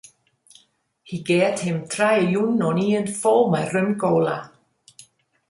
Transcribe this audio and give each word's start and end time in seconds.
Hy 1.09 1.17
geat 1.27 1.57
him 1.65 1.79
trije 1.91 2.25
jûnen 2.33 2.65
oanien 2.67 3.07
fol 3.19 3.41
mei 3.51 3.65
rum-kola. 3.73 4.37